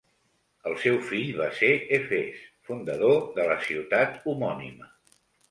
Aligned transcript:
El 0.69 0.77
seu 0.85 0.95
fill 1.09 1.27
va 1.41 1.49
ser 1.57 1.69
Efes, 1.97 2.41
fundador 2.71 3.21
de 3.37 3.47
la 3.53 3.59
ciutat 3.69 4.19
homònima. 4.35 4.91